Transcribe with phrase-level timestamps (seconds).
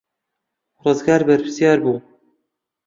[0.83, 1.95] ڕزگار بەرپرسیار بوو.